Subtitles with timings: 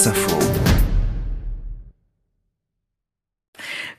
[0.00, 0.69] France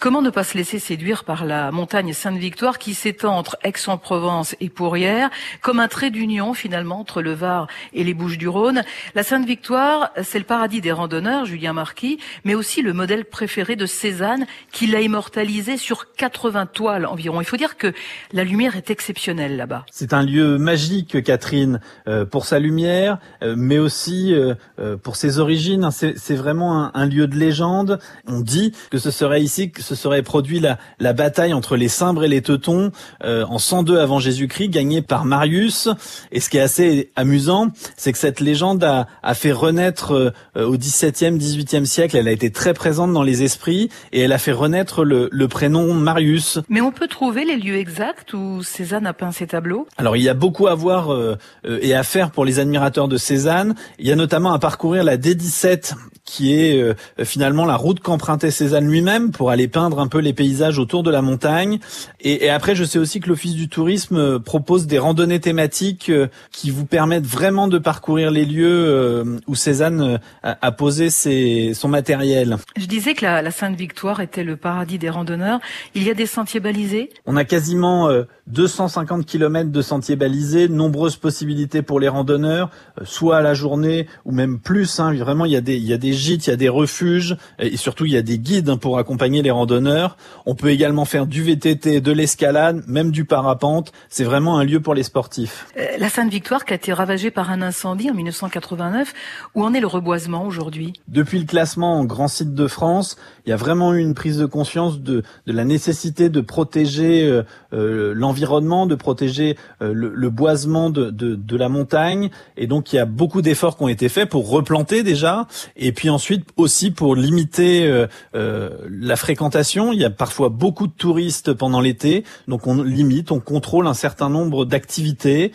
[0.02, 4.68] Comment ne pas se laisser séduire par la montagne Sainte-Victoire qui s'étend entre Aix-en-Provence et
[4.68, 5.30] Pourrières,
[5.62, 8.82] comme un trait d'union finalement entre le Var et les Bouches-du-Rhône?
[9.14, 13.86] La Sainte-Victoire, c'est le paradis des randonneurs, Julien Marquis, mais aussi le modèle préféré de
[13.86, 17.40] Cézanne qui l'a immortalisé sur 80 toiles environ.
[17.40, 17.94] Il faut dire que
[18.34, 19.86] la lumière est exceptionnelle là-bas.
[19.92, 24.56] C'est un lieu magique, Catherine, euh, pour sa lumière, euh, mais aussi euh,
[24.98, 25.92] pour ses origines.
[25.92, 28.00] C'est vraiment un, lieu de légende.
[28.26, 32.24] On dit que ce serait ici se serait produit la, la bataille entre les Cimbres
[32.24, 32.92] et les Teutons
[33.26, 35.90] euh, en 102 avant Jésus-Christ, gagnée par Marius.
[36.32, 37.68] Et ce qui est assez amusant,
[37.98, 42.16] c'est que cette légende a, a fait renaître euh, au XVIIe, XVIIIe siècle.
[42.16, 45.48] Elle a été très présente dans les esprits et elle a fait renaître le, le
[45.50, 46.60] prénom Marius.
[46.70, 49.88] Mais on peut trouver les lieux exacts où Cézanne a peint ses tableaux?
[49.98, 53.18] Alors il y a beaucoup à voir euh, et à faire pour les admirateurs de
[53.18, 53.76] Cézanne.
[54.00, 55.96] Il y a notamment à parcourir la D17
[56.32, 56.94] qui est euh,
[57.26, 61.12] finalement la route qu'empruntait Cézanne lui-même pour aller peindre un peu les paysages autour de
[61.12, 61.80] la montagne.
[62.22, 66.10] Et, et après, je sais aussi que l'Office du tourisme euh, propose des randonnées thématiques
[66.10, 71.74] euh, qui vous permettent vraiment de parcourir les lieux où Cézanne a, a posé ses,
[71.74, 72.58] son matériel.
[72.78, 75.60] Je disais que la, la Sainte-Victoire était le paradis des randonneurs.
[75.96, 77.10] Il y a des sentiers balisés?
[77.26, 78.10] On a quasiment
[78.48, 82.70] 250 km de sentiers balisés, nombreuses possibilités pour les randonneurs,
[83.04, 85.00] soit à la journée ou même plus.
[85.00, 85.14] Hein.
[85.14, 87.38] Vraiment, il y a des, il y a des gîtes, il y a des refuges
[87.60, 90.18] et surtout il y a des guides hein, pour accompagner les randonneurs.
[90.46, 93.92] On peut également faire du VTT, de l'escalade, même du parapente.
[94.10, 95.68] C'est vraiment un lieu pour les sportifs.
[95.78, 99.14] Euh, la Sainte-Victoire qui a été ravagée par un incendie en 1989,
[99.56, 100.94] où en est le reboisement aujourd'hui?
[101.08, 104.38] Depuis le classement en grand site de France, il y a vraiment eu une prise
[104.38, 110.12] de conscience de, de la nécessité de protéger euh, euh, l'environnement, de protéger euh, le,
[110.14, 112.30] le, boisement de, de, de, la montagne.
[112.58, 115.92] Et donc il y a beaucoup d'efforts qui ont été faits pour replanter déjà, et
[115.92, 119.92] puis ensuite aussi pour limiter euh, euh, la fréquentation.
[119.92, 123.94] Il y a parfois beaucoup de touristes pendant l'été, donc on limite, on contrôle un
[123.94, 125.52] certain nombre d'activités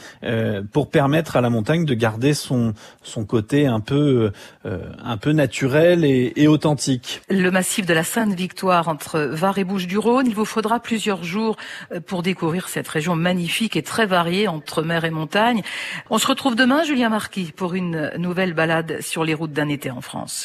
[0.72, 4.32] pour permettre à la montagne de garder son, son côté un peu,
[4.64, 7.22] un peu naturel et, et authentique.
[7.28, 10.26] Le massif de la Sainte-Victoire entre Var et Bouches-du-Rhône.
[10.26, 11.56] Il vous faudra plusieurs jours
[11.92, 15.62] euh, pour découvrir cette région magnifique et très variée entre mer et montagne.
[16.10, 19.90] On se retrouve demain, Julien Marquis, pour une nouvelle balade sur les routes d'un été
[19.90, 20.35] en France.